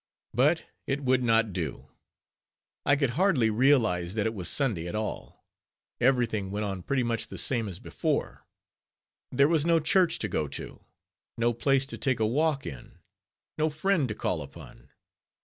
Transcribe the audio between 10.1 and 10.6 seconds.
to go